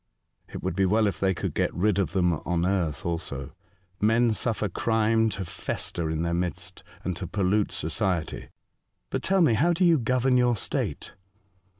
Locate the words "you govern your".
9.85-10.55